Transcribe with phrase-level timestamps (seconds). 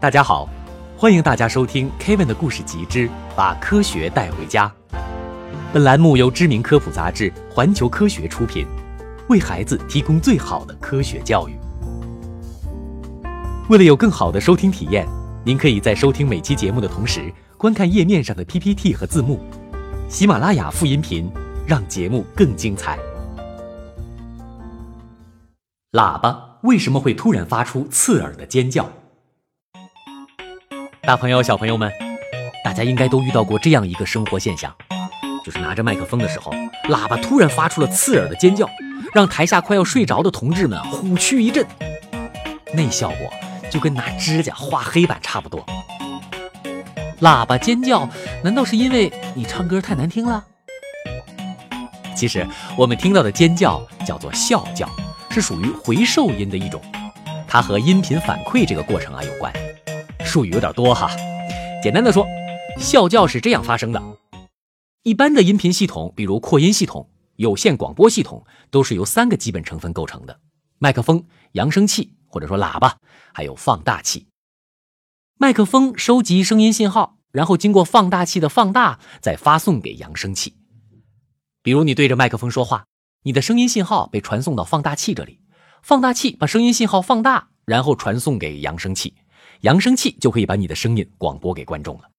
[0.00, 0.48] 大家好，
[0.96, 4.66] 欢迎大家收听 Kevin 的故事集之《把科学带回家》。
[5.74, 8.66] 本栏目由知名科普杂志《环球科学》出品，
[9.28, 11.54] 为孩子提供最好的科学教育。
[13.68, 15.06] 为了有更好的收听体验，
[15.44, 19.38] 您可以在收听每期节目的同时，观看页面上的 PPT 和字幕。
[20.08, 21.30] 喜马拉雅副音频，
[21.66, 22.98] 让节目更精彩。
[25.92, 28.88] 喇叭为什么会突然发出刺耳的尖叫？
[31.02, 31.90] 大朋友、小朋友们，
[32.62, 34.72] 大家应该都遇到过这样一个生活现象，
[35.44, 36.52] 就是拿着麦克风的时候，
[36.88, 38.68] 喇叭突然发出了刺耳的尖叫，
[39.14, 41.66] 让台下快要睡着的同志们虎躯一震。
[42.74, 43.32] 那效果
[43.70, 45.64] 就跟拿指甲划黑板差不多。
[47.20, 48.08] 喇叭尖叫，
[48.44, 50.44] 难道是因为你唱歌太难听了？
[52.14, 52.46] 其实
[52.76, 54.88] 我们听到的尖叫叫做笑叫，
[55.30, 56.80] 是属于回授音的一种，
[57.48, 59.50] 它和音频反馈这个过程啊有关。
[60.30, 61.10] 术语有点多哈，
[61.82, 62.24] 简单的说，
[62.78, 64.00] 啸叫是这样发生的：
[65.02, 70.38] 一般的音频系统，比如扩音系统、有线广播系统，都是由三个基本成分构成的：
[70.78, 72.98] 麦克风、扬声器或者说喇叭，
[73.34, 74.28] 还有放大器。
[75.36, 80.54] 麦克风收集声音信号，然后经过放大器的放大，再发送给扬声器。
[81.60, 82.84] 比如你对着麦克风说话，
[83.24, 85.40] 你的声音信号被传送到放大器这里，
[85.82, 89.14] 放大器把声音信号放大，然后传送给扬声器。
[89.60, 92.10] 扬声器就可以把你的声音广播给观众了。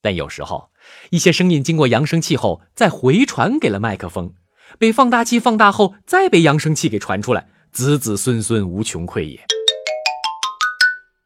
[0.00, 0.70] 但有时候，
[1.10, 4.32] 一些声音经过扬声器后，再回传给了麦克风，
[4.78, 9.44] 被放大器放大后，再被扬声器给传出来，子子孙孙无穷匮也。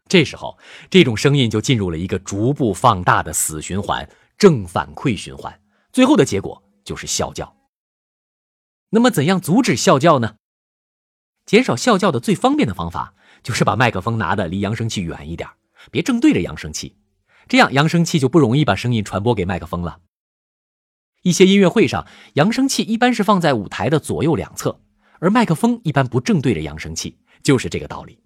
[0.08, 0.58] 这时候，
[0.90, 5.60] 这种声音就进入了一个逐步放大的死循环——正反馈循环，
[5.92, 7.54] 最后的结果就是啸叫。
[8.90, 10.36] 那么，怎样阻止啸叫呢？
[11.44, 13.14] 减少啸叫的最方便的方法。
[13.42, 15.48] 就是把麦克风拿的离扬声器远一点，
[15.90, 16.96] 别正对着扬声器，
[17.48, 20.00] 这样扬声器就不容易把声音传播给麦克风了。
[21.22, 24.80] 一些音乐会上，扬声器一般是放在舞台的左右两侧，
[25.20, 28.18] 而麦克风一般不正对着扬声器，就是这个道理。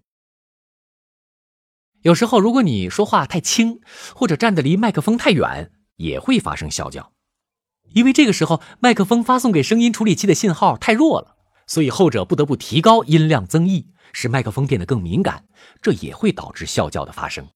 [2.03, 3.81] 有时候，如果你说话太轻，
[4.15, 7.13] 或者站得离麦克风太远，也会发生啸叫，
[7.93, 13.89] 因为这个时候麦克风发送给声音处理器的信号太弱了，所以后者不得不提高音量增益。
[14.13, 15.47] 使麦克风变得更敏感，
[15.81, 17.47] 这也会导致啸叫的发生。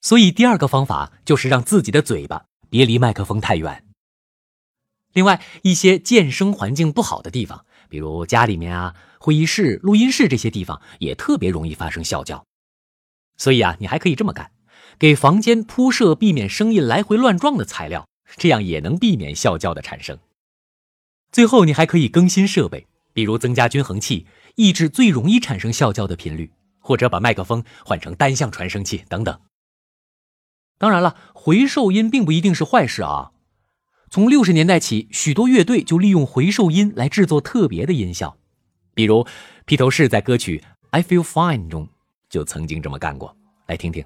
[0.00, 3.84] 所以，第二个方法就是让自己的嘴巴别离麦克风太远。
[5.14, 12.44] 另外，一些健声环境不好的地方，比如家里面啊、会议室、录音室这些地方，也特别容易发生啸叫。
[13.36, 14.50] 所以啊，你还可以这么干：
[14.98, 18.06] 给房间铺设避免声音来回乱撞的材料，
[18.36, 20.18] 这样也能避免啸叫的产生。
[21.32, 24.26] 最后，你还可以更新设备，比如增加均衡器。
[24.56, 29.40] 抑制最容易产生啸叫的频率，或者把麦克风换成单向传声器等等。
[30.78, 33.32] 当然了，回授音并不一定是坏事啊。
[34.10, 38.36] 从六十年代起，许多乐队就利用回授音来制作特别的音效，
[38.94, 39.26] 比如
[39.64, 40.58] 披头士在歌曲
[40.90, 41.88] 《I Feel Fine》中
[42.28, 43.36] 就曾经这么干过。
[43.66, 44.04] 来听听。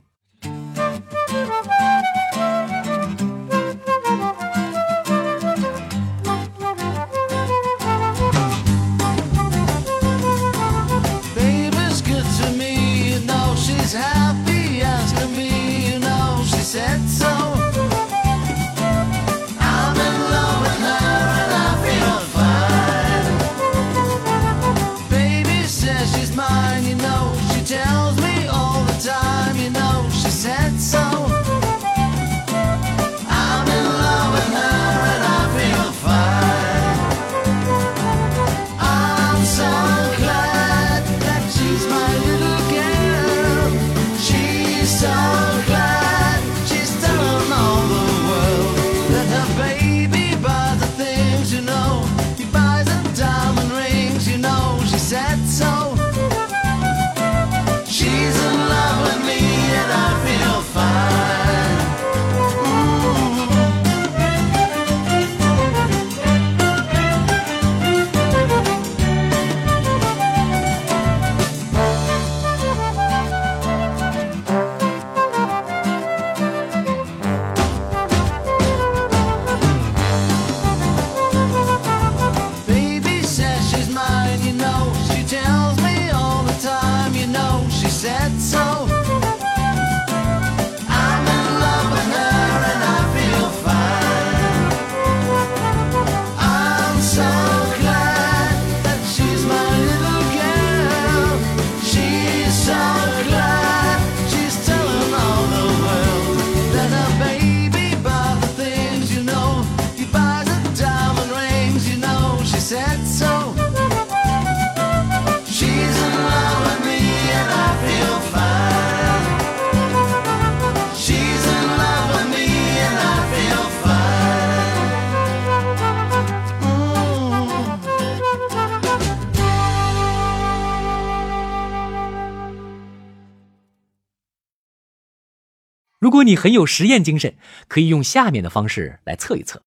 [136.00, 137.34] 如果你很有实验精神，
[137.66, 139.62] 可以用下面的方式来测一测：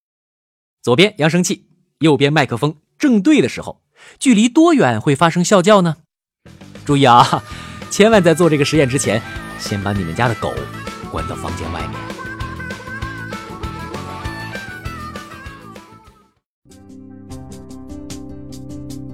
[0.82, 1.66] 左边扬声器，
[1.98, 3.82] 右边麦克风正对的时候，
[4.18, 5.98] 距离多远会发生啸叫呢？
[6.86, 7.44] 注意啊，
[7.90, 9.20] 千万在做这个实验之前，
[9.58, 10.54] 先把你们家的狗
[11.10, 12.00] 关到房间外面。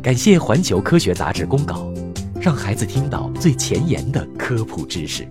[0.00, 1.92] 感谢环球科学杂志公稿，
[2.40, 5.28] 让孩子听到最前沿的科普知识。